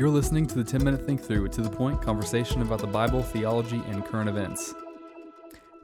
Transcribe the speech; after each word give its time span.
You're 0.00 0.08
listening 0.08 0.46
to 0.46 0.54
the 0.54 0.64
10 0.64 0.82
Minute 0.82 1.04
Think 1.04 1.20
Through, 1.20 1.48
to 1.48 1.60
the 1.60 1.68
point 1.68 2.00
conversation 2.00 2.62
about 2.62 2.78
the 2.78 2.86
Bible, 2.86 3.22
theology, 3.22 3.82
and 3.88 4.02
current 4.02 4.30
events. 4.30 4.72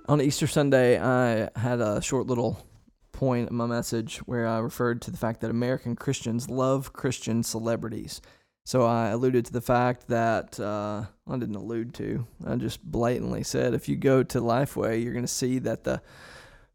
On 0.08 0.22
Easter 0.22 0.46
Sunday, 0.46 0.98
I 0.98 1.50
had 1.54 1.82
a 1.82 2.00
short 2.00 2.26
little 2.26 2.66
point 3.12 3.50
in 3.50 3.56
my 3.56 3.66
message 3.66 4.16
where 4.20 4.46
I 4.46 4.56
referred 4.60 5.02
to 5.02 5.10
the 5.10 5.18
fact 5.18 5.42
that 5.42 5.50
American 5.50 5.96
Christians 5.96 6.48
love 6.48 6.94
Christian 6.94 7.42
celebrities. 7.42 8.22
So 8.64 8.84
I 8.86 9.08
alluded 9.08 9.44
to 9.44 9.52
the 9.52 9.60
fact 9.60 10.08
that 10.08 10.58
uh, 10.58 11.04
I 11.28 11.36
didn't 11.36 11.56
allude 11.56 11.92
to. 11.96 12.26
I 12.46 12.54
just 12.54 12.82
blatantly 12.82 13.42
said 13.42 13.74
if 13.74 13.86
you 13.86 13.96
go 13.96 14.22
to 14.22 14.40
Lifeway, 14.40 15.04
you're 15.04 15.12
going 15.12 15.26
to 15.26 15.28
see 15.28 15.58
that 15.58 15.84
the 15.84 16.00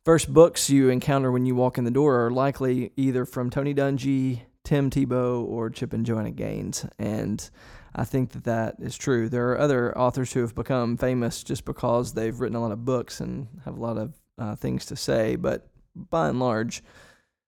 first 0.05 0.31
books 0.31 0.69
you 0.69 0.89
encounter 0.89 1.31
when 1.31 1.47
you 1.47 1.55
walk 1.55 1.79
in 1.79 1.85
the 1.85 1.89
door 1.89 2.23
are 2.23 2.29
likely 2.29 2.91
either 2.97 3.25
from 3.25 3.49
Tony 3.49 3.73
Dungy, 3.73 4.41
Tim 4.71 4.89
Tebow, 4.89 5.43
or 5.43 5.69
Chip 5.69 5.91
and 5.91 6.05
Joanna 6.05 6.31
Gaines. 6.31 6.85
And 6.97 7.49
I 7.93 8.05
think 8.05 8.31
that 8.31 8.45
that 8.45 8.75
is 8.79 8.97
true. 8.97 9.27
There 9.27 9.51
are 9.51 9.59
other 9.59 9.97
authors 9.97 10.31
who 10.31 10.39
have 10.39 10.55
become 10.55 10.95
famous 10.95 11.43
just 11.43 11.65
because 11.65 12.13
they've 12.13 12.39
written 12.39 12.55
a 12.55 12.61
lot 12.61 12.71
of 12.71 12.85
books 12.85 13.19
and 13.19 13.49
have 13.65 13.75
a 13.75 13.81
lot 13.81 13.97
of 13.97 14.13
uh, 14.37 14.55
things 14.55 14.85
to 14.85 14.95
say. 14.95 15.35
But 15.35 15.67
by 15.93 16.29
and 16.29 16.39
large, 16.39 16.83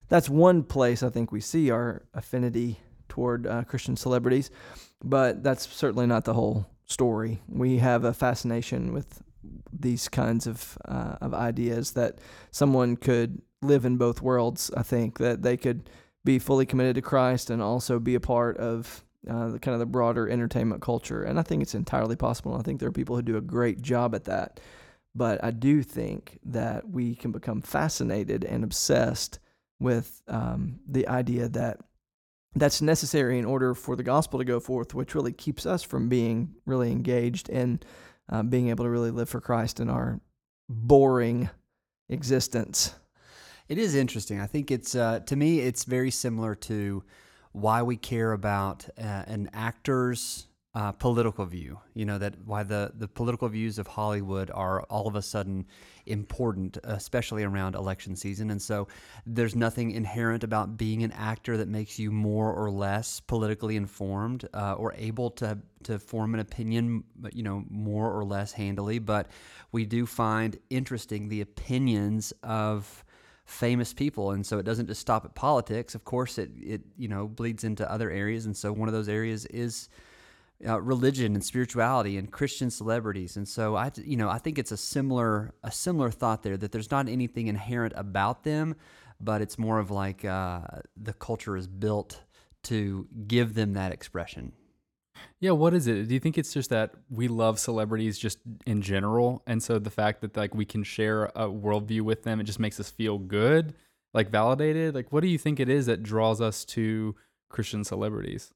that's 0.09 0.27
one 0.29 0.63
place 0.63 1.01
I 1.01 1.07
think 1.07 1.31
we 1.31 1.39
see 1.39 1.71
our 1.71 2.03
affinity 2.13 2.81
toward 3.07 3.47
uh, 3.47 3.63
Christian 3.63 3.95
celebrities. 3.95 4.51
But 5.01 5.43
that's 5.43 5.65
certainly 5.65 6.07
not 6.07 6.25
the 6.25 6.33
whole 6.33 6.65
story. 6.83 7.41
We 7.47 7.77
have 7.77 8.03
a 8.03 8.13
fascination 8.13 8.91
with 8.91 9.23
these 9.71 10.09
kinds 10.09 10.45
of 10.45 10.77
uh, 10.83 11.15
of 11.21 11.33
ideas 11.33 11.93
that 11.93 12.19
someone 12.51 12.97
could 12.97 13.41
live 13.61 13.85
in 13.85 13.95
both 13.95 14.21
worlds. 14.21 14.71
I 14.75 14.83
think 14.83 15.19
that 15.19 15.41
they 15.41 15.55
could 15.55 15.89
be 16.25 16.39
fully 16.39 16.65
committed 16.65 16.95
to 16.95 17.01
Christ 17.01 17.49
and 17.49 17.61
also 17.61 17.99
be 17.99 18.15
a 18.15 18.19
part 18.19 18.57
of 18.57 19.03
uh, 19.29 19.49
the 19.49 19.59
kind 19.59 19.73
of 19.73 19.79
the 19.79 19.85
broader 19.85 20.29
entertainment 20.29 20.81
culture. 20.81 21.23
And 21.23 21.39
I 21.39 21.43
think 21.43 21.61
it's 21.61 21.75
entirely 21.75 22.15
possible. 22.15 22.55
I 22.55 22.61
think 22.61 22.79
there 22.79 22.89
are 22.89 22.93
people 22.93 23.15
who 23.15 23.21
do 23.21 23.37
a 23.37 23.41
great 23.41 23.81
job 23.81 24.15
at 24.15 24.25
that. 24.25 24.59
But 25.15 25.43
I 25.43 25.51
do 25.51 25.83
think 25.83 26.39
that 26.45 26.89
we 26.89 27.15
can 27.15 27.31
become 27.31 27.61
fascinated 27.61 28.43
and 28.43 28.63
obsessed 28.63 29.39
with 29.79 30.21
um, 30.27 30.79
the 30.87 31.07
idea 31.07 31.49
that 31.49 31.79
that's 32.55 32.81
necessary 32.81 33.39
in 33.39 33.45
order 33.45 33.73
for 33.73 33.95
the 33.95 34.03
gospel 34.03 34.39
to 34.39 34.45
go 34.45 34.59
forth, 34.59 34.93
which 34.93 35.15
really 35.15 35.33
keeps 35.33 35.65
us 35.65 35.83
from 35.83 36.09
being 36.09 36.55
really 36.65 36.91
engaged 36.91 37.49
in 37.49 37.79
uh, 38.29 38.43
being 38.43 38.69
able 38.69 38.85
to 38.85 38.89
really 38.89 39.11
live 39.11 39.29
for 39.29 39.41
Christ 39.41 39.79
in 39.79 39.89
our 39.89 40.19
boring 40.69 41.49
existence. 42.09 42.95
It 43.69 43.77
is 43.77 43.95
interesting. 43.95 44.39
I 44.39 44.47
think 44.47 44.71
it's 44.71 44.95
uh, 44.95 45.21
to 45.21 45.35
me, 45.35 45.59
it's 45.59 45.85
very 45.85 46.11
similar 46.11 46.55
to 46.55 47.03
why 47.53 47.81
we 47.81 47.95
care 47.95 48.33
about 48.33 48.87
uh, 48.97 49.23
an 49.27 49.49
actor's 49.53 50.47
uh, 50.75 50.91
political 50.91 51.45
view. 51.45 51.79
You 51.93 52.05
know 52.05 52.17
that 52.17 52.33
why 52.45 52.63
the 52.63 52.91
the 52.97 53.07
political 53.07 53.47
views 53.47 53.77
of 53.77 53.87
Hollywood 53.87 54.51
are 54.53 54.81
all 54.83 55.07
of 55.07 55.15
a 55.15 55.21
sudden 55.21 55.65
important, 56.07 56.77
especially 56.83 57.43
around 57.43 57.75
election 57.75 58.15
season. 58.15 58.49
And 58.49 58.61
so, 58.61 58.87
there's 59.25 59.55
nothing 59.55 59.91
inherent 59.91 60.43
about 60.43 60.75
being 60.75 61.03
an 61.03 61.11
actor 61.11 61.55
that 61.57 61.67
makes 61.67 61.99
you 61.99 62.11
more 62.11 62.51
or 62.51 62.69
less 62.71 63.19
politically 63.21 63.75
informed 63.77 64.47
uh, 64.53 64.73
or 64.73 64.93
able 64.97 65.29
to 65.31 65.57
to 65.83 65.99
form 65.99 66.33
an 66.33 66.39
opinion. 66.39 67.03
You 67.31 67.43
know, 67.43 67.63
more 67.69 68.11
or 68.11 68.25
less 68.25 68.51
handily. 68.51 68.99
But 68.99 69.27
we 69.71 69.85
do 69.85 70.05
find 70.05 70.57
interesting 70.69 71.29
the 71.29 71.41
opinions 71.41 72.33
of 72.41 73.02
famous 73.45 73.93
people 73.93 74.31
and 74.31 74.45
so 74.45 74.57
it 74.57 74.63
doesn't 74.63 74.87
just 74.87 75.01
stop 75.01 75.25
at 75.25 75.35
politics 75.35 75.95
of 75.95 76.05
course 76.05 76.37
it 76.37 76.49
it 76.61 76.81
you 76.97 77.07
know 77.07 77.27
bleeds 77.27 77.63
into 77.63 77.89
other 77.91 78.09
areas 78.09 78.45
and 78.45 78.55
so 78.55 78.71
one 78.71 78.87
of 78.87 78.93
those 78.93 79.09
areas 79.09 79.45
is 79.47 79.89
uh, 80.65 80.81
religion 80.81 81.33
and 81.33 81.43
spirituality 81.43 82.17
and 82.17 82.31
Christian 82.31 82.69
celebrities. 82.69 83.35
And 83.35 83.47
so 83.47 83.75
I, 83.75 83.91
you 83.97 84.15
know, 84.15 84.29
I 84.29 84.37
think 84.37 84.57
it's 84.57 84.71
a 84.71 84.77
similar 84.77 85.53
a 85.63 85.71
similar 85.71 86.09
thought 86.11 86.43
there 86.43 86.57
that 86.57 86.71
there's 86.71 86.91
not 86.91 87.09
anything 87.09 87.47
inherent 87.47 87.93
about 87.95 88.43
them, 88.43 88.75
but 89.19 89.41
it's 89.41 89.57
more 89.57 89.79
of 89.79 89.91
like 89.91 90.23
uh, 90.23 90.61
the 90.95 91.13
culture 91.13 91.57
is 91.57 91.67
built 91.67 92.21
to 92.63 93.07
give 93.27 93.55
them 93.55 93.73
that 93.73 93.91
expression. 93.91 94.53
Yeah, 95.39 95.51
what 95.51 95.73
is 95.73 95.87
it? 95.87 96.07
Do 96.07 96.13
you 96.13 96.19
think 96.19 96.37
it's 96.37 96.53
just 96.53 96.69
that 96.69 96.93
we 97.09 97.27
love 97.27 97.59
celebrities 97.59 98.17
just 98.17 98.39
in 98.65 98.81
general, 98.81 99.43
and 99.45 99.61
so 99.61 99.77
the 99.77 99.89
fact 99.89 100.21
that 100.21 100.37
like 100.37 100.55
we 100.55 100.65
can 100.65 100.83
share 100.83 101.25
a 101.25 101.47
worldview 101.47 102.01
with 102.01 102.23
them, 102.23 102.39
it 102.39 102.45
just 102.45 102.59
makes 102.59 102.79
us 102.79 102.89
feel 102.89 103.17
good, 103.17 103.73
like 104.13 104.29
validated? 104.29 104.95
Like, 104.95 105.11
what 105.11 105.21
do 105.21 105.27
you 105.27 105.37
think 105.37 105.59
it 105.59 105.69
is 105.69 105.85
that 105.87 106.01
draws 106.01 106.39
us 106.41 106.65
to 106.65 107.15
Christian 107.49 107.83
celebrities? 107.83 108.53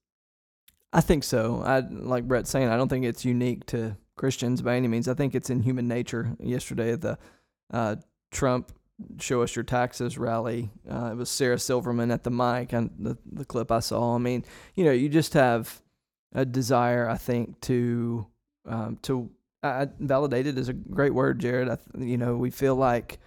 I 0.93 1.01
think 1.01 1.23
so. 1.23 1.61
I 1.65 1.79
like 1.79 2.27
Brett 2.27 2.47
saying. 2.47 2.69
I 2.69 2.77
don't 2.77 2.87
think 2.87 3.05
it's 3.05 3.25
unique 3.25 3.65
to 3.67 3.97
Christians 4.15 4.61
by 4.61 4.75
any 4.75 4.87
means. 4.87 5.07
I 5.07 5.13
think 5.13 5.35
it's 5.35 5.49
in 5.49 5.61
human 5.61 5.87
nature. 5.87 6.35
Yesterday 6.39 6.95
the 6.95 7.17
uh, 7.71 7.97
Trump 8.31 8.71
"Show 9.19 9.41
Us 9.41 9.55
Your 9.55 9.63
Taxes" 9.63 10.17
rally, 10.17 10.71
uh, 10.89 11.09
it 11.11 11.17
was 11.17 11.29
Sarah 11.29 11.59
Silverman 11.59 12.11
at 12.11 12.23
the 12.23 12.31
mic 12.31 12.73
and 12.73 12.91
the 12.97 13.17
the 13.29 13.45
clip 13.45 13.71
I 13.71 13.79
saw. 13.79 14.15
I 14.15 14.17
mean, 14.17 14.45
you 14.75 14.85
know, 14.85 14.91
you 14.91 15.09
just 15.09 15.33
have 15.33 15.81
a 16.33 16.45
desire, 16.45 17.09
I 17.09 17.17
think, 17.17 17.59
to 17.61 18.27
um, 18.65 18.97
to 19.03 19.29
validated 19.99 20.57
is 20.57 20.69
a 20.69 20.73
great 20.73 21.13
word, 21.13 21.39
Jared. 21.39 21.69
I, 21.69 21.77
you 21.97 22.17
know, 22.17 22.35
we 22.35 22.49
feel 22.49 22.75
like 22.75 23.19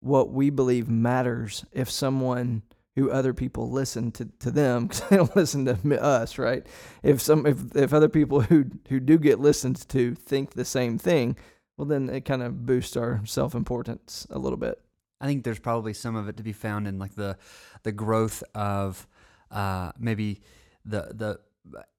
what 0.00 0.30
we 0.30 0.50
believe 0.50 0.88
matters 0.88 1.64
if 1.72 1.90
someone 1.90 2.62
who 2.96 3.10
other 3.10 3.34
people 3.34 3.70
listen 3.70 4.10
to, 4.12 4.24
to 4.40 4.50
them 4.50 4.86
because 4.88 5.08
they 5.08 5.16
don't 5.16 5.36
listen 5.36 5.64
to 5.66 6.02
us, 6.02 6.38
right? 6.38 6.66
If 7.02 7.20
some 7.20 7.46
if 7.46 7.76
if 7.76 7.92
other 7.92 8.08
people 8.08 8.40
who 8.40 8.66
who 8.88 9.00
do 9.00 9.18
get 9.18 9.38
listened 9.38 9.88
to 9.88 10.14
think 10.14 10.52
the 10.52 10.64
same 10.64 10.98
thing, 10.98 11.36
well 11.76 11.86
then 11.86 12.08
it 12.08 12.24
kind 12.24 12.42
of 12.42 12.66
boosts 12.66 12.96
our 12.96 13.20
self 13.24 13.54
importance 13.54 14.26
a 14.30 14.38
little 14.38 14.58
bit. 14.58 14.80
I 15.20 15.26
think 15.26 15.44
there's 15.44 15.58
probably 15.58 15.94
some 15.94 16.16
of 16.16 16.28
it 16.28 16.36
to 16.36 16.42
be 16.42 16.52
found 16.52 16.88
in 16.88 16.98
like 16.98 17.14
the 17.14 17.38
the 17.82 17.92
growth 17.92 18.42
of 18.54 19.06
uh, 19.50 19.92
maybe 19.98 20.40
the 20.84 21.12
the 21.14 21.40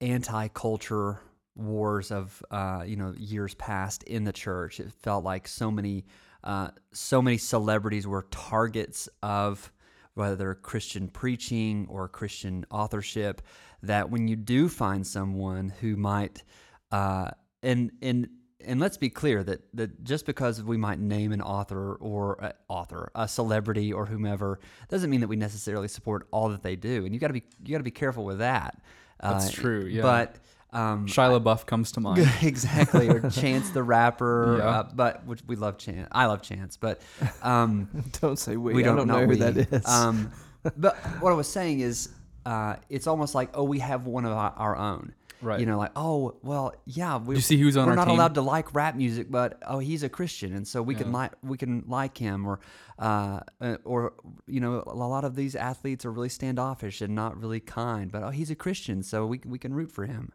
anti 0.02 0.48
culture 0.50 1.22
wars 1.56 2.12
of 2.12 2.44
uh, 2.52 2.84
you 2.86 2.96
know 2.96 3.14
years 3.18 3.54
past 3.56 4.04
in 4.04 4.24
the 4.24 4.34
church. 4.34 4.80
It 4.80 4.92
felt 4.92 5.24
like 5.24 5.48
so 5.48 5.72
many 5.72 6.06
uh, 6.44 6.70
so 6.94 7.22
many 7.22 7.38
celebrities 7.38 8.08
were 8.08 8.28
targets 8.32 9.10
of 9.22 9.72
whether 10.14 10.56
Christian 10.56 11.08
preaching 11.08 11.86
or 11.90 12.08
Christian 12.08 12.66
authorship, 12.72 13.42
that 13.84 14.10
when 14.10 14.28
you 14.28 14.36
do 14.36 14.68
find 14.68 15.06
someone 15.06 15.72
who 15.80 15.96
might, 15.96 16.44
uh, 16.92 17.30
and 17.62 17.92
and 18.02 18.28
and 18.66 18.80
let's 18.80 18.98
be 18.98 19.10
clear 19.10 19.44
that 19.44 19.62
that 19.76 20.04
just 20.04 20.26
because 20.26 20.64
we 20.64 20.78
might 20.78 21.00
name 21.00 21.32
an 21.32 21.42
author 21.42 21.96
or 21.96 22.34
a 22.42 22.54
author, 22.68 23.12
a 23.14 23.28
celebrity 23.28 23.94
or 23.94 24.06
whomever, 24.06 24.60
doesn't 24.90 25.10
mean 25.10 25.22
that 25.22 25.28
we 25.28 25.36
necessarily 25.36 25.88
support 25.88 26.28
all 26.32 26.50
that 26.50 26.64
they 26.64 26.76
do, 26.76 27.06
and 27.06 27.14
you 27.14 27.20
got 27.20 27.28
to 27.28 27.34
be 27.34 27.44
you 27.64 27.72
got 27.72 27.78
to 27.78 27.84
be 27.84 27.92
careful 27.92 28.26
with 28.26 28.40
that. 28.40 28.82
That's 29.22 29.50
uh, 29.50 29.52
true. 29.52 29.86
Yeah, 29.86 30.02
but 30.02 30.36
um, 30.74 31.08
Shia 31.08 31.40
LaBeouf 31.40 31.66
comes 31.66 31.92
to 31.94 32.00
mind. 32.02 32.30
exactly, 32.42 33.10
or 33.10 33.30
Chance 33.30 33.72
the 33.72 33.84
Rapper. 33.84 34.58
Yeah. 34.58 34.70
Uh, 34.70 34.90
but 34.94 35.26
which 35.26 35.42
we 35.46 35.56
love 35.56 35.78
Chance. 35.78 36.08
I 36.12 36.26
love 36.26 36.42
Chance, 36.42 36.78
but 36.78 37.02
um, 37.42 37.90
don't 38.22 38.38
say 38.38 38.58
we. 38.58 38.74
We 38.74 38.84
don't, 38.84 38.96
don't 38.96 39.08
know, 39.08 39.22
know 39.22 39.28
who 39.28 39.36
that 39.38 39.58
is. 39.58 39.86
Um, 39.86 40.32
but 40.76 40.96
what 41.20 41.32
I 41.32 41.36
was 41.36 41.48
saying 41.48 41.80
is, 41.80 42.10
uh, 42.46 42.78
it's 42.90 43.08
almost 43.08 43.36
like 43.36 43.50
oh, 43.54 43.64
we 43.64 43.80
have 43.80 44.06
one 44.08 44.26
of 44.26 44.32
our, 44.32 44.54
our 44.56 44.76
own. 44.76 45.14
Right. 45.42 45.60
You 45.60 45.66
know, 45.66 45.78
like 45.78 45.92
oh 45.96 46.38
well, 46.42 46.74
yeah. 46.86 47.18
We, 47.18 47.36
you 47.36 47.42
see 47.42 47.58
who's 47.58 47.78
on 47.78 47.88
We're 47.88 47.96
not 47.96 48.06
team? 48.06 48.16
allowed 48.16 48.36
to 48.36 48.42
like 48.42 48.74
rap 48.74 48.96
music, 48.96 49.30
but 49.30 49.62
oh, 49.68 49.80
he's 49.80 50.04
a 50.04 50.10
Christian, 50.10 50.56
and 50.56 50.68
so 50.68 50.82
we 50.82 50.96
yeah. 50.96 51.02
can 51.02 51.12
like 51.12 51.32
we 51.44 51.58
can 51.58 51.84
like 51.88 52.18
him, 52.18 52.48
or 52.48 52.60
uh, 52.98 53.42
uh, 53.62 53.78
or 53.84 54.14
you 54.48 54.60
know, 54.60 54.84
a 54.88 54.96
lot 54.96 55.24
of 55.24 55.36
these 55.36 55.56
athletes 55.56 56.06
are 56.06 56.12
really 56.12 56.30
standoffish 56.30 57.02
and 57.02 57.14
not 57.14 57.40
really 57.40 57.60
kind, 57.60 58.12
but 58.12 58.24
oh, 58.24 58.30
he's 58.30 58.50
a 58.50 58.56
Christian, 58.56 59.04
so 59.04 59.26
we 59.28 59.40
we 59.46 59.60
can 59.60 59.74
root 59.74 59.92
for 59.92 60.06
him. 60.06 60.32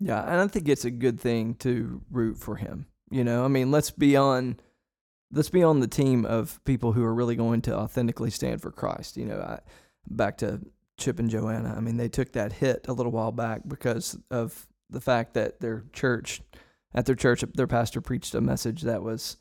Yeah, 0.00 0.22
and 0.22 0.40
I 0.40 0.46
think 0.48 0.68
it's 0.68 0.84
a 0.84 0.90
good 0.90 1.20
thing 1.20 1.54
to 1.56 2.02
root 2.10 2.36
for 2.36 2.56
him. 2.56 2.86
You 3.10 3.22
know, 3.22 3.44
I 3.44 3.48
mean, 3.48 3.70
let's 3.70 3.90
be 3.90 4.16
on 4.16 4.58
let's 5.32 5.50
be 5.50 5.62
on 5.62 5.80
the 5.80 5.88
team 5.88 6.24
of 6.24 6.62
people 6.64 6.92
who 6.92 7.04
are 7.04 7.14
really 7.14 7.36
going 7.36 7.62
to 7.62 7.76
authentically 7.76 8.30
stand 8.30 8.60
for 8.60 8.70
Christ. 8.70 9.16
You 9.16 9.26
know, 9.26 9.38
I, 9.38 9.60
back 10.08 10.38
to 10.38 10.60
Chip 10.98 11.18
and 11.18 11.30
Joanna. 11.30 11.74
I 11.76 11.80
mean, 11.80 11.96
they 11.96 12.08
took 12.08 12.32
that 12.32 12.52
hit 12.52 12.86
a 12.88 12.92
little 12.92 13.12
while 13.12 13.32
back 13.32 13.62
because 13.66 14.18
of 14.30 14.66
the 14.88 15.00
fact 15.00 15.34
that 15.34 15.60
their 15.60 15.84
church, 15.92 16.40
at 16.94 17.06
their 17.06 17.14
church, 17.14 17.44
their 17.54 17.66
pastor 17.66 18.00
preached 18.00 18.34
a 18.34 18.40
message 18.40 18.82
that 18.82 19.02
was 19.02 19.36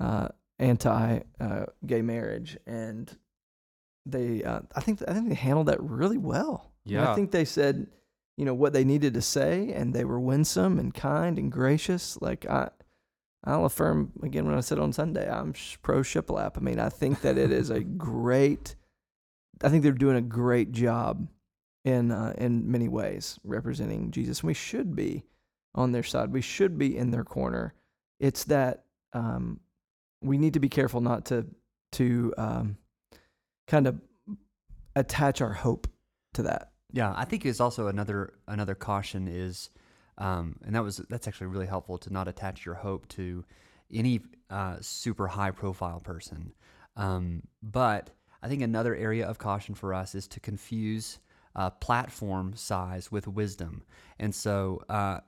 uh, 0.00 0.28
anti-gay 0.58 1.24
uh, 1.40 2.02
marriage, 2.02 2.58
and 2.66 3.16
they, 4.04 4.42
uh, 4.42 4.60
I 4.74 4.80
think, 4.80 5.02
I 5.06 5.14
think 5.14 5.28
they 5.28 5.34
handled 5.34 5.68
that 5.68 5.82
really 5.82 6.18
well. 6.18 6.72
Yeah, 6.84 7.10
I 7.10 7.14
think 7.14 7.30
they 7.30 7.44
said 7.44 7.86
you 8.36 8.44
know 8.44 8.54
what 8.54 8.72
they 8.72 8.84
needed 8.84 9.14
to 9.14 9.22
say 9.22 9.72
and 9.72 9.94
they 9.94 10.04
were 10.04 10.20
winsome 10.20 10.78
and 10.78 10.94
kind 10.94 11.38
and 11.38 11.52
gracious 11.52 12.20
like 12.20 12.46
i 12.46 12.68
i'll 13.44 13.64
affirm 13.64 14.12
again 14.22 14.46
when 14.46 14.56
i 14.56 14.60
said 14.60 14.78
on 14.78 14.92
sunday 14.92 15.28
i'm 15.30 15.52
pro 15.82 16.00
shiplap 16.00 16.56
i 16.56 16.60
mean 16.60 16.78
i 16.78 16.88
think 16.88 17.20
that 17.20 17.38
it 17.38 17.52
is 17.52 17.70
a 17.70 17.80
great 17.80 18.74
i 19.62 19.68
think 19.68 19.82
they're 19.82 19.92
doing 19.92 20.16
a 20.16 20.22
great 20.22 20.72
job 20.72 21.28
in 21.84 22.10
uh, 22.10 22.34
in 22.38 22.70
many 22.70 22.88
ways, 22.88 23.38
representing 23.44 24.10
Jesus. 24.10 24.42
We 24.42 24.54
should 24.54 24.94
be 24.94 25.24
on 25.74 25.92
their 25.92 26.02
side. 26.02 26.32
We 26.32 26.42
should 26.42 26.78
be 26.78 26.96
in 26.96 27.10
their 27.10 27.24
corner. 27.24 27.74
It's 28.20 28.44
that 28.44 28.84
um, 29.12 29.60
we 30.20 30.38
need 30.38 30.54
to 30.54 30.60
be 30.60 30.68
careful 30.68 31.00
not 31.00 31.26
to 31.26 31.46
to 31.92 32.34
um, 32.38 32.76
kind 33.66 33.86
of 33.86 34.00
attach 34.94 35.40
our 35.40 35.52
hope 35.52 35.88
to 36.34 36.42
that. 36.42 36.70
Yeah, 36.92 37.12
I 37.16 37.24
think 37.24 37.44
it's 37.44 37.60
also 37.60 37.88
another 37.88 38.34
another 38.46 38.74
caution 38.74 39.26
is, 39.26 39.70
um, 40.18 40.56
and 40.64 40.74
that 40.76 40.84
was 40.84 40.98
that's 41.08 41.26
actually 41.26 41.48
really 41.48 41.66
helpful 41.66 41.98
to 41.98 42.12
not 42.12 42.28
attach 42.28 42.64
your 42.64 42.76
hope 42.76 43.08
to 43.08 43.44
any 43.92 44.20
uh, 44.50 44.76
super 44.80 45.26
high 45.26 45.50
profile 45.50 46.00
person. 46.00 46.52
Um, 46.94 47.42
but 47.62 48.10
I 48.42 48.48
think 48.48 48.62
another 48.62 48.94
area 48.96 49.26
of 49.26 49.38
caution 49.38 49.74
for 49.74 49.94
us 49.94 50.14
is 50.14 50.26
to 50.28 50.40
confuse 50.40 51.18
uh, 51.54 51.70
platform 51.70 52.54
size 52.56 53.12
with 53.12 53.28
wisdom. 53.28 53.82
And 54.18 54.34
so 54.34 54.82
uh, 54.88 55.20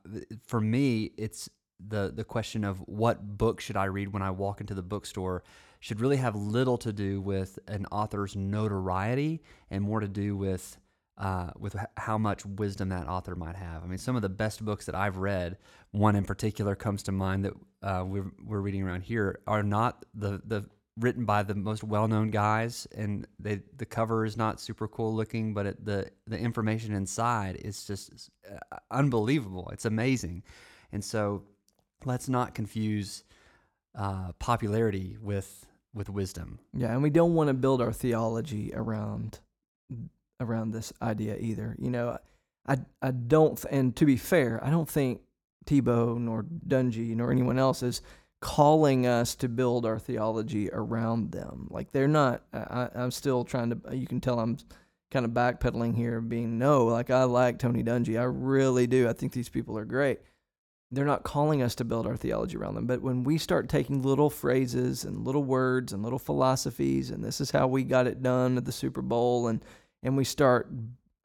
for 0.47 0.61
me, 0.61 1.13
it's 1.17 1.49
the 1.87 2.13
the 2.15 2.25
question 2.25 2.65
of 2.65 2.79
what 2.79 3.37
book 3.37 3.61
should 3.61 3.77
I 3.77 3.85
read 3.85 4.13
when 4.13 4.23
I 4.23 4.31
walk 4.31 4.61
into 4.61 4.75
the 4.75 4.83
bookstore 4.83 5.43
should 5.81 6.01
really 6.01 6.17
have 6.17 6.35
little 6.35 6.79
to 6.79 6.93
do 6.93 7.21
with 7.21 7.59
an 7.69 7.85
author's 7.93 8.35
notoriety 8.35 9.43
and 9.71 9.83
more 9.83 10.01
to 10.01 10.09
do 10.09 10.37
with 10.37 10.79
uh, 11.19 11.51
with 11.59 11.77
how 11.97 12.19
much 12.19 12.45
wisdom 12.45 12.89
that 12.89 13.07
author 13.07 13.37
might 13.37 13.55
have. 13.55 13.85
I 13.85 13.87
mean, 13.87 13.99
some 13.99 14.17
of 14.17 14.23
the 14.23 14.29
best 14.29 14.65
books 14.65 14.87
that 14.87 14.95
I've 14.95 15.17
read, 15.17 15.59
one 15.93 16.17
in 16.17 16.25
particular 16.25 16.75
comes 16.75 17.05
to 17.05 17.13
mind 17.13 17.45
that 17.45 17.53
uh, 17.83 18.05
we're, 18.05 18.33
we're 18.45 18.61
reading 18.61 18.83
around 18.83 19.03
here, 19.03 19.41
are 19.47 19.63
not 19.63 20.05
the 20.15 20.41
the 20.45 20.65
written 20.99 21.25
by 21.25 21.43
the 21.43 21.55
most 21.55 21.83
well-known 21.83 22.31
guys, 22.31 22.87
and 22.97 23.27
they 23.39 23.61
the 23.77 23.87
cover 23.87 24.25
is 24.25 24.37
not 24.37 24.61
super 24.61 24.87
cool 24.89 25.15
looking, 25.15 25.55
but 25.55 25.67
it, 25.67 25.85
the 25.85 26.11
the 26.27 26.39
information 26.39 26.95
inside 26.95 27.57
is 27.57 27.85
just 27.85 28.31
uh, 28.51 28.77
unbelievable. 28.91 29.69
It's 29.73 29.85
amazing, 29.85 30.43
and 30.93 31.05
so 31.05 31.43
let's 32.05 32.29
not 32.29 32.55
confuse 32.55 33.25
uh, 33.97 34.33
popularity 34.39 35.17
with 35.21 35.67
with 35.95 36.09
wisdom. 36.09 36.59
Yeah, 36.73 36.93
and 36.93 37.03
we 37.03 37.11
don't 37.11 37.35
want 37.35 37.49
to 37.49 37.55
build 37.55 37.81
our 37.81 37.93
theology 37.93 38.73
around 38.75 39.41
around 40.41 40.73
this 40.73 40.93
idea 41.03 41.37
either. 41.39 41.77
You 41.79 41.91
know, 41.91 42.19
I 42.67 42.79
I 43.03 43.11
don't, 43.11 43.63
and 43.71 43.95
to 43.97 44.05
be 44.05 44.17
fair, 44.17 44.63
I 44.63 44.71
don't 44.71 44.89
think 44.89 45.23
Tebow 45.67 46.19
nor 46.19 46.45
Dungy 46.45 47.17
nor 47.17 47.33
anyone 47.33 47.59
else 47.59 47.83
is 47.83 48.03
calling 48.45 49.07
us 49.07 49.35
to 49.35 49.49
build 49.49 49.87
our 49.87 49.99
theology 49.99 50.69
around 50.71 51.33
them. 51.33 51.67
Like 51.71 51.93
they're 51.93 52.07
not. 52.07 52.43
I, 52.53 52.91
I'm 52.95 53.11
still 53.11 53.43
trying 53.43 53.71
to. 53.71 53.97
You 53.97 54.07
can 54.07 54.21
tell 54.21 54.39
I'm 54.39 54.59
kind 55.11 55.25
of 55.25 55.33
backpedaling 55.33 55.97
here, 55.97 56.21
being 56.21 56.59
no. 56.59 56.85
Like 56.85 57.09
I 57.09 57.25
like 57.25 57.59
Tony 57.59 57.83
Dungy, 57.83 58.21
I 58.21 58.25
really 58.25 58.87
do. 58.87 59.09
I 59.09 59.15
think 59.15 59.33
these 59.33 59.49
people 59.49 59.79
are 59.79 59.87
great. 59.87 60.21
They're 60.91 61.07
not 61.07 61.23
calling 61.23 61.63
us 61.63 61.75
to 61.77 61.87
build 61.87 62.07
our 62.07 62.19
theology 62.19 62.59
around 62.59 62.75
them. 62.75 62.87
But 62.87 63.01
when 63.01 63.25
we 63.25 63.39
start 63.39 63.71
taking 63.71 64.03
little 64.03 64.29
phrases 64.29 65.05
and 65.05 65.25
little 65.25 65.43
words 65.43 65.95
and 65.95 66.03
little 66.03 66.19
philosophies, 66.19 67.11
and 67.11 67.25
this 67.25 67.41
is 67.41 67.51
how 67.51 67.67
we 67.67 67.83
got 67.83 68.07
it 68.07 68.23
done 68.23 68.59
at 68.59 68.67
the 68.67 68.73
Super 68.73 69.01
Bowl, 69.01 69.49
and 69.49 69.65
and 70.03 70.19
we 70.19 70.25
start 70.25 70.69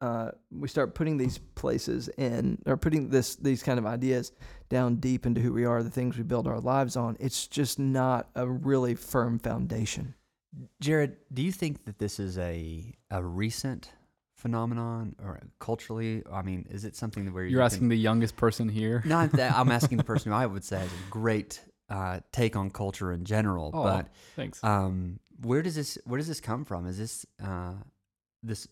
uh, 0.00 0.30
we 0.50 0.68
start 0.68 0.94
putting 0.94 1.16
these 1.18 1.38
places 1.54 2.08
in 2.16 2.58
or 2.66 2.76
putting 2.76 3.10
this 3.10 3.36
these 3.36 3.62
kind 3.62 3.78
of 3.78 3.86
ideas 3.86 4.32
down 4.68 4.96
deep 4.96 5.26
into 5.26 5.40
who 5.40 5.52
we 5.52 5.64
are, 5.64 5.82
the 5.82 5.90
things 5.90 6.16
we 6.16 6.22
build 6.22 6.46
our 6.46 6.60
lives 6.60 6.96
on. 6.96 7.16
It's 7.20 7.46
just 7.46 7.78
not 7.78 8.28
a 8.34 8.48
really 8.48 8.94
firm 8.94 9.38
foundation. 9.38 10.14
Jared, 10.80 11.16
do 11.32 11.42
you 11.42 11.52
think 11.52 11.84
that 11.84 11.98
this 11.98 12.18
is 12.18 12.38
a 12.38 12.94
a 13.10 13.22
recent 13.22 13.90
phenomenon 14.36 15.14
or 15.22 15.38
culturally? 15.58 16.22
I 16.32 16.42
mean, 16.42 16.66
is 16.70 16.84
it 16.84 16.96
something 16.96 17.32
where 17.32 17.44
you're 17.44 17.60
you 17.60 17.64
asking 17.64 17.80
can, 17.80 17.88
the 17.90 17.98
youngest 17.98 18.36
person 18.36 18.68
here? 18.68 19.02
Not 19.04 19.32
that 19.32 19.52
I'm 19.54 19.70
asking 19.70 19.98
the 19.98 20.04
person 20.04 20.32
who 20.32 20.38
I 20.38 20.46
would 20.46 20.64
say 20.64 20.78
has 20.78 20.88
a 20.88 21.10
great 21.10 21.60
uh, 21.90 22.20
take 22.32 22.56
on 22.56 22.70
culture 22.70 23.12
in 23.12 23.24
general, 23.24 23.70
Oh, 23.74 23.82
but 23.82 24.08
Thanks. 24.36 24.62
um, 24.64 25.20
where 25.42 25.60
does 25.62 25.74
this 25.74 25.98
where 26.04 26.18
does 26.18 26.28
this 26.28 26.40
come 26.40 26.64
from? 26.64 26.86
Is 26.86 26.96
this 26.98 27.26
uh, 27.42 27.74
this 28.42 28.66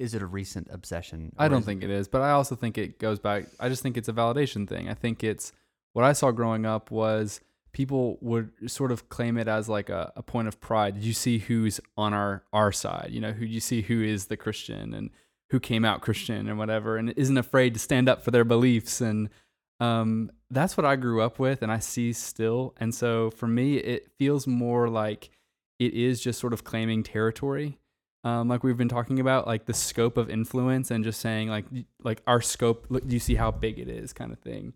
is 0.00 0.14
it 0.14 0.22
a 0.22 0.26
recent 0.26 0.66
obsession? 0.70 1.30
I 1.36 1.48
don't 1.48 1.62
think 1.62 1.84
it 1.84 1.90
is, 1.90 2.08
but 2.08 2.22
I 2.22 2.30
also 2.30 2.56
think 2.56 2.78
it 2.78 2.98
goes 2.98 3.18
back. 3.18 3.44
I 3.60 3.68
just 3.68 3.82
think 3.82 3.98
it's 3.98 4.08
a 4.08 4.14
validation 4.14 4.66
thing. 4.66 4.88
I 4.88 4.94
think 4.94 5.22
it's 5.22 5.52
what 5.92 6.06
I 6.06 6.14
saw 6.14 6.30
growing 6.30 6.64
up 6.64 6.90
was 6.90 7.40
people 7.72 8.16
would 8.22 8.50
sort 8.66 8.92
of 8.92 9.10
claim 9.10 9.36
it 9.36 9.46
as 9.46 9.68
like 9.68 9.90
a, 9.90 10.10
a 10.16 10.22
point 10.22 10.48
of 10.48 10.58
pride. 10.58 10.94
Did 10.94 11.04
you 11.04 11.12
see 11.12 11.38
who's 11.38 11.80
on 11.98 12.14
our 12.14 12.42
our 12.52 12.72
side? 12.72 13.08
You 13.10 13.20
know, 13.20 13.32
who 13.32 13.44
you 13.44 13.60
see 13.60 13.82
who 13.82 14.02
is 14.02 14.26
the 14.26 14.38
Christian 14.38 14.94
and 14.94 15.10
who 15.50 15.60
came 15.60 15.84
out 15.84 16.00
Christian 16.00 16.48
and 16.48 16.56
whatever, 16.58 16.96
and 16.96 17.12
isn't 17.16 17.36
afraid 17.36 17.74
to 17.74 17.80
stand 17.80 18.08
up 18.08 18.22
for 18.22 18.30
their 18.30 18.44
beliefs. 18.44 19.02
And 19.02 19.28
um, 19.80 20.30
that's 20.50 20.78
what 20.78 20.86
I 20.86 20.96
grew 20.96 21.20
up 21.20 21.38
with, 21.38 21.62
and 21.62 21.70
I 21.70 21.78
see 21.78 22.14
still. 22.14 22.74
And 22.78 22.94
so 22.94 23.30
for 23.32 23.46
me, 23.46 23.76
it 23.76 24.10
feels 24.18 24.46
more 24.46 24.88
like 24.88 25.28
it 25.78 25.92
is 25.92 26.22
just 26.22 26.40
sort 26.40 26.54
of 26.54 26.64
claiming 26.64 27.02
territory 27.02 27.79
um, 28.24 28.48
like 28.48 28.62
we've 28.62 28.76
been 28.76 28.88
talking 28.88 29.20
about, 29.20 29.46
like 29.46 29.66
the 29.66 29.74
scope 29.74 30.16
of 30.16 30.28
influence 30.28 30.90
and 30.90 31.04
just 31.04 31.20
saying 31.20 31.48
like 31.48 31.64
like 32.02 32.22
our 32.26 32.40
scope. 32.40 32.86
Look, 32.88 33.06
do 33.06 33.14
you 33.14 33.20
see 33.20 33.34
how 33.34 33.50
big 33.50 33.78
it 33.78 33.88
is, 33.88 34.12
kind 34.12 34.32
of 34.32 34.38
thing. 34.40 34.74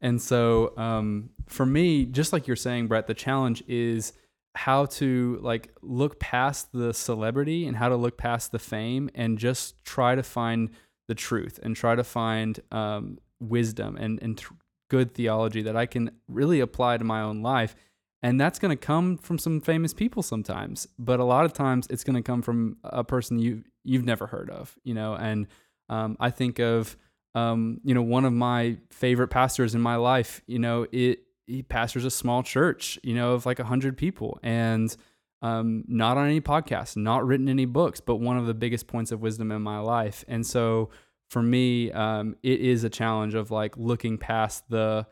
And 0.00 0.20
so 0.20 0.76
um, 0.78 1.30
for 1.46 1.66
me, 1.66 2.06
just 2.06 2.32
like 2.32 2.46
you're 2.46 2.56
saying, 2.56 2.86
Brett, 2.86 3.06
the 3.06 3.14
challenge 3.14 3.62
is 3.68 4.14
how 4.54 4.86
to 4.86 5.38
like 5.42 5.72
look 5.82 6.18
past 6.18 6.72
the 6.72 6.92
celebrity 6.92 7.66
and 7.66 7.76
how 7.76 7.88
to 7.88 7.96
look 7.96 8.16
past 8.16 8.50
the 8.50 8.58
fame 8.58 9.10
and 9.14 9.38
just 9.38 9.84
try 9.84 10.14
to 10.14 10.22
find 10.22 10.70
the 11.06 11.14
truth 11.14 11.60
and 11.62 11.76
try 11.76 11.94
to 11.94 12.04
find 12.04 12.60
um, 12.72 13.18
wisdom 13.40 13.96
and 13.96 14.20
and 14.22 14.42
good 14.88 15.14
theology 15.14 15.62
that 15.62 15.76
I 15.76 15.86
can 15.86 16.10
really 16.28 16.60
apply 16.60 16.96
to 16.96 17.04
my 17.04 17.20
own 17.20 17.42
life 17.42 17.76
and 18.22 18.40
that's 18.40 18.58
going 18.58 18.70
to 18.70 18.76
come 18.76 19.16
from 19.16 19.38
some 19.38 19.60
famous 19.60 19.94
people 19.94 20.22
sometimes 20.22 20.86
but 20.98 21.20
a 21.20 21.24
lot 21.24 21.44
of 21.44 21.52
times 21.52 21.86
it's 21.90 22.04
going 22.04 22.16
to 22.16 22.22
come 22.22 22.42
from 22.42 22.76
a 22.84 23.04
person 23.04 23.38
you 23.38 23.62
you've 23.84 24.04
never 24.04 24.26
heard 24.26 24.50
of 24.50 24.76
you 24.84 24.94
know? 24.94 25.14
And 25.14 25.46
um, 25.88 26.16
i 26.20 26.30
think 26.30 26.58
of 26.58 26.96
um, 27.34 27.80
you 27.84 27.94
know 27.94 28.02
one 28.02 28.24
of 28.24 28.32
my 28.32 28.76
favorite 28.90 29.28
pastors 29.28 29.74
in 29.74 29.80
my 29.80 29.96
life 29.96 30.42
you 30.46 30.58
know 30.58 30.86
it 30.92 31.20
he 31.46 31.62
pastors 31.62 32.04
a 32.04 32.10
small 32.10 32.42
church 32.42 32.98
you 33.02 33.14
know 33.14 33.32
of 33.32 33.46
like 33.46 33.58
a 33.58 33.62
100 33.62 33.96
people 33.96 34.38
and 34.42 34.96
um, 35.42 35.84
not 35.88 36.16
on 36.16 36.26
any 36.26 36.40
podcast 36.40 36.96
not 36.96 37.26
written 37.26 37.48
any 37.48 37.64
books 37.64 38.00
but 38.00 38.16
one 38.16 38.36
of 38.36 38.46
the 38.46 38.54
biggest 38.54 38.86
points 38.86 39.10
of 39.12 39.20
wisdom 39.20 39.50
in 39.52 39.62
my 39.62 39.78
life. 39.78 40.24
And 40.28 40.46
so 40.46 40.90
for 41.28 41.42
me 41.42 41.90
um, 41.92 42.36
it 42.42 42.60
is 42.60 42.84
a 42.84 42.90
challenge 42.90 43.34
of 43.34 43.50
like 43.50 43.76
looking 43.76 44.18
past 44.18 44.68
the 44.68 45.06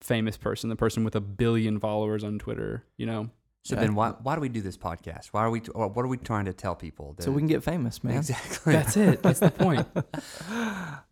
famous 0.00 0.36
person, 0.36 0.70
the 0.70 0.76
person 0.76 1.04
with 1.04 1.16
a 1.16 1.20
billion 1.20 1.78
followers 1.80 2.22
on 2.24 2.38
Twitter, 2.38 2.84
you 2.96 3.06
know? 3.06 3.30
So 3.64 3.74
Yeah. 3.74 3.82
then, 3.82 3.94
why 3.94 4.10
why 4.22 4.34
do 4.34 4.40
we 4.40 4.48
do 4.48 4.60
this 4.62 4.76
podcast? 4.78 5.26
Why 5.32 5.42
are 5.42 5.50
we 5.50 5.60
or 5.74 5.88
what 5.88 6.04
are 6.04 6.08
we 6.08 6.16
trying 6.16 6.44
to 6.46 6.52
tell 6.52 6.74
people? 6.74 7.14
So 7.18 7.30
we 7.32 7.40
can 7.40 7.48
get 7.48 7.62
famous, 7.62 8.02
man. 8.04 8.16
exactly. 8.16 8.72
That's 8.72 8.96
it. 8.96 9.22
That's 9.22 9.40
the 9.40 9.50
point. 9.50 9.86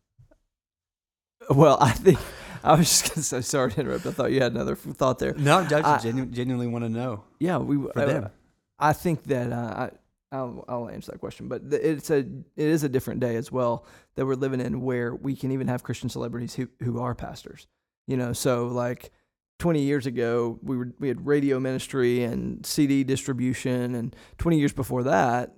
Well, 1.50 1.78
I 1.80 1.92
think 1.92 2.18
I 2.64 2.74
was 2.74 2.88
just 2.88 3.14
gonna 3.14 3.22
say 3.22 3.40
sorry 3.42 3.70
to 3.72 3.80
interrupt. 3.80 4.06
I 4.06 4.10
thought 4.10 4.32
you 4.32 4.40
had 4.40 4.52
another 4.52 4.74
thought 4.74 5.18
there. 5.18 5.34
no, 5.34 5.58
I 5.58 5.94
I- 5.94 5.98
genu- 5.98 6.26
genuinely 6.26 6.66
want 6.66 6.84
to 6.84 6.88
know 6.88 7.22
Yeah, 7.38 7.58
we 7.58 7.76
for 7.76 8.00
uh, 8.00 8.06
them. 8.06 8.30
I 8.78 8.92
think 8.92 9.24
that 9.24 9.52
uh, 9.52 9.88
I 10.32 10.36
I'll, 10.36 10.64
I'll 10.68 10.88
answer 10.88 11.12
that 11.12 11.18
question, 11.18 11.46
but 11.48 11.62
it's 11.70 12.10
a 12.10 12.18
it 12.18 12.26
is 12.56 12.82
a 12.82 12.88
different 12.88 13.20
day 13.20 13.36
as 13.36 13.52
well 13.52 13.86
that 14.16 14.26
we're 14.26 14.34
living 14.34 14.60
in 14.60 14.80
where 14.80 15.14
we 15.14 15.36
can 15.36 15.52
even 15.52 15.68
have 15.68 15.84
Christian 15.84 16.08
celebrities 16.08 16.54
who 16.54 16.68
who 16.82 16.98
are 17.00 17.14
pastors. 17.14 17.68
You 18.06 18.16
know, 18.16 18.32
so 18.32 18.66
like 18.66 19.10
20 19.58 19.82
years 19.82 20.06
ago 20.06 20.58
we 20.62 20.76
were 20.76 20.92
we 20.98 21.08
had 21.08 21.26
radio 21.26 21.58
ministry 21.58 22.22
and 22.22 22.64
CD 22.64 23.04
distribution, 23.04 23.94
and 23.94 24.14
20 24.38 24.58
years 24.58 24.72
before 24.72 25.04
that 25.04 25.54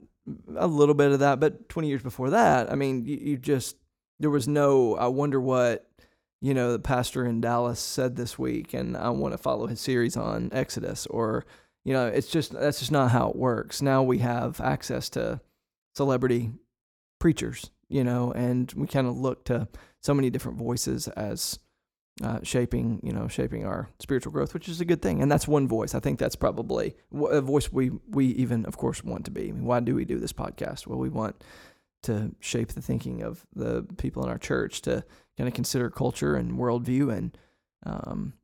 a 0.57 0.67
little 0.67 0.95
bit 0.95 1.13
of 1.13 1.21
that, 1.21 1.41
but 1.41 1.69
20 1.69 1.89
years 1.89 2.03
before 2.03 2.31
that, 2.31 2.71
I 2.71 2.75
mean, 2.75 3.05
you, 3.05 3.17
you 3.17 3.37
just 3.37 3.77
there 4.21 4.31
was 4.31 4.49
no. 4.49 4.97
I 4.97 5.07
wonder 5.07 5.41
what 5.41 5.89
you 6.41 6.55
know 6.55 6.73
the 6.73 6.79
pastor 6.79 7.25
in 7.25 7.41
Dallas 7.41 7.81
said 7.81 8.17
this 8.17 8.39
week, 8.39 8.75
and 8.75 8.97
I 8.97 9.11
want 9.11 9.33
to 9.33 9.39
follow 9.39 9.67
his 9.67 9.81
series 9.81 10.17
on 10.17 10.51
Exodus 10.53 11.07
or 11.07 11.45
you 11.85 11.95
know 11.95 12.07
it's 12.07 12.29
just 12.29 12.53
that's 12.53 12.81
just 12.81 12.93
not 12.93 13.11
how 13.11 13.31
it 13.31 13.37
works 13.37 13.81
now 13.81 14.03
we 14.03 14.19
have 14.19 14.61
access 14.61 15.09
to 15.09 15.41
celebrity 15.97 16.51
preachers 17.19 17.71
you 17.89 18.05
know 18.05 18.31
and 18.33 18.73
we 18.77 18.87
kind 18.87 19.07
of 19.07 19.17
look 19.17 19.45
to 19.45 19.67
so 20.03 20.13
many 20.13 20.29
different 20.29 20.59
voices 20.59 21.09
as 21.09 21.59
uh, 22.23 22.41
shaping 22.43 23.01
you 23.03 23.13
know 23.13 23.29
shaping 23.29 23.65
our 23.65 23.89
spiritual 24.01 24.33
growth 24.33 24.55
which 24.55 24.69
is 24.69 24.81
a 24.81 24.85
good 24.85 25.03
thing. 25.03 25.23
And 25.23 25.31
that's 25.31 25.49
one 25.49 25.69
voice. 25.69 25.95
I 25.95 26.01
think 26.01 26.19
that's 26.19 26.37
probably 26.37 26.97
a 27.13 27.41
voice 27.41 27.73
we 27.73 27.91
we 28.09 28.27
even 28.27 28.65
of 28.67 28.77
course 28.77 29.05
want 29.05 29.25
to 29.27 29.31
be. 29.31 29.49
I 29.49 29.53
mean, 29.53 29.65
why 29.65 29.81
do 29.81 29.95
we 29.95 30.05
do 30.05 30.19
this 30.19 30.33
podcast? 30.33 30.87
Well 30.87 30.99
we 30.99 31.09
want 31.09 31.43
to 32.03 32.35
shape 32.41 32.73
the 32.73 32.83
thinking 32.83 33.23
of 33.23 33.47
the 33.55 33.87
people 33.97 34.23
in 34.23 34.31
our 34.31 34.39
church 34.39 34.83
to 34.83 35.05
kind 35.37 35.49
of 35.49 35.55
consider 35.55 35.91
culture 35.91 36.35
and 36.35 36.59
worldview 36.59 37.17
and 37.17 37.37
um, 37.87 38.35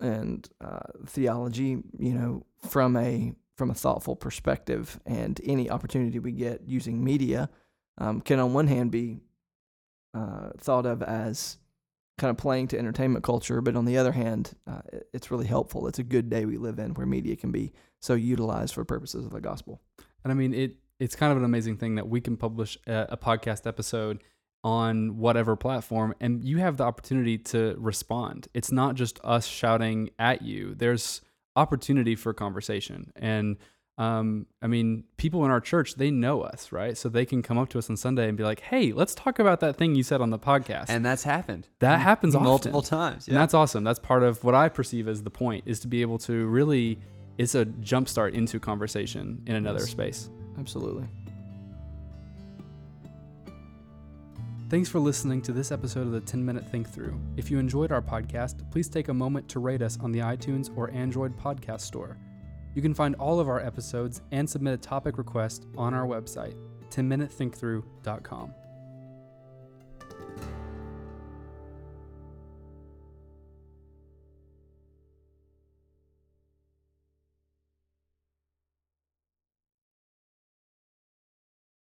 and 0.00 0.48
uh, 0.60 0.80
theology, 1.06 1.78
you 1.98 2.14
know, 2.14 2.44
from 2.68 2.96
a 2.96 3.32
from 3.56 3.70
a 3.70 3.74
thoughtful 3.74 4.14
perspective, 4.16 5.00
and 5.06 5.40
any 5.44 5.70
opportunity 5.70 6.18
we 6.18 6.32
get 6.32 6.62
using 6.66 7.02
media 7.02 7.48
um, 7.98 8.20
can 8.20 8.38
on 8.38 8.52
one 8.52 8.66
hand 8.66 8.90
be 8.90 9.20
uh, 10.14 10.50
thought 10.58 10.86
of 10.86 11.02
as 11.02 11.58
kind 12.18 12.30
of 12.30 12.38
playing 12.38 12.68
to 12.68 12.78
entertainment 12.78 13.24
culture, 13.24 13.60
but 13.60 13.76
on 13.76 13.84
the 13.84 13.98
other 13.98 14.12
hand, 14.12 14.54
uh, 14.66 14.80
it's 15.12 15.30
really 15.30 15.46
helpful. 15.46 15.86
It's 15.86 15.98
a 15.98 16.04
good 16.04 16.30
day 16.30 16.44
we 16.44 16.56
live 16.56 16.78
in 16.78 16.94
where 16.94 17.06
media 17.06 17.36
can 17.36 17.50
be 17.50 17.72
so 18.00 18.14
utilized 18.14 18.74
for 18.74 18.84
purposes 18.84 19.26
of 19.26 19.32
the 19.32 19.40
gospel. 19.40 19.80
And 20.24 20.32
I 20.32 20.34
mean, 20.34 20.54
it 20.54 20.76
it's 20.98 21.14
kind 21.14 21.30
of 21.30 21.36
an 21.36 21.44
amazing 21.44 21.76
thing 21.76 21.96
that 21.96 22.08
we 22.08 22.22
can 22.22 22.38
publish 22.38 22.78
a, 22.86 23.06
a 23.10 23.16
podcast 23.18 23.66
episode 23.66 24.22
on 24.64 25.18
whatever 25.18 25.54
platform 25.54 26.14
and 26.20 26.42
you 26.42 26.56
have 26.58 26.78
the 26.78 26.84
opportunity 26.84 27.36
to 27.38 27.76
respond. 27.78 28.48
It's 28.54 28.72
not 28.72 28.94
just 28.94 29.20
us 29.22 29.46
shouting 29.46 30.10
at 30.18 30.42
you. 30.42 30.74
There's 30.74 31.20
opportunity 31.54 32.16
for 32.16 32.32
conversation. 32.32 33.12
And 33.14 33.58
um, 33.98 34.46
I 34.60 34.66
mean, 34.66 35.04
people 35.16 35.44
in 35.46 35.50
our 35.50 35.60
church, 35.60 35.94
they 35.94 36.10
know 36.10 36.42
us, 36.42 36.70
right? 36.70 36.96
So 36.98 37.08
they 37.08 37.24
can 37.24 37.42
come 37.42 37.56
up 37.56 37.70
to 37.70 37.78
us 37.78 37.88
on 37.88 37.96
Sunday 37.96 38.28
and 38.28 38.36
be 38.36 38.44
like, 38.44 38.60
hey, 38.60 38.92
let's 38.92 39.14
talk 39.14 39.38
about 39.38 39.60
that 39.60 39.76
thing 39.76 39.94
you 39.94 40.02
said 40.02 40.20
on 40.20 40.28
the 40.30 40.38
podcast. 40.38 40.86
And 40.88 41.04
that's 41.04 41.22
happened. 41.22 41.66
that 41.78 42.00
happens 42.00 42.34
often. 42.34 42.44
multiple 42.46 42.82
times. 42.82 43.26
And 43.26 43.36
that's 43.36 43.54
awesome. 43.54 43.84
That's 43.84 43.98
part 43.98 44.22
of 44.22 44.44
what 44.44 44.54
I 44.54 44.68
perceive 44.68 45.08
as 45.08 45.22
the 45.22 45.30
point 45.30 45.64
is 45.66 45.80
to 45.80 45.88
be 45.88 46.02
able 46.02 46.18
to 46.18 46.46
really, 46.46 46.98
it's 47.38 47.54
a 47.54 47.64
jumpstart 47.64 48.34
into 48.34 48.60
conversation 48.60 49.42
in 49.46 49.56
another 49.56 49.80
Yes. 49.80 49.90
space. 49.90 50.30
Absolutely. 50.58 51.06
Thanks 54.68 54.88
for 54.88 54.98
listening 54.98 55.40
to 55.42 55.52
this 55.52 55.70
episode 55.70 56.02
of 56.08 56.10
the 56.12 56.20
10 56.20 56.44
Minute 56.44 56.68
Think 56.68 56.88
Through. 56.90 57.18
If 57.36 57.50
you 57.52 57.58
enjoyed 57.58 57.92
our 57.92 58.02
podcast, 58.02 58.68
please 58.72 58.88
take 58.88 59.08
a 59.08 59.14
moment 59.14 59.48
to 59.50 59.60
rate 59.60 59.80
us 59.80 59.96
on 60.00 60.10
the 60.10 60.18
iTunes 60.18 60.76
or 60.76 60.90
Android 60.90 61.38
podcast 61.38 61.82
store. 61.82 62.16
You 62.76 62.82
can 62.82 62.92
find 62.92 63.14
all 63.14 63.40
of 63.40 63.48
our 63.48 63.58
episodes 63.58 64.20
and 64.32 64.48
submit 64.48 64.74
a 64.74 64.76
topic 64.76 65.16
request 65.16 65.64
on 65.78 65.94
our 65.94 66.06
website, 66.06 66.54
10minutethinkthrough.com. 66.90 68.54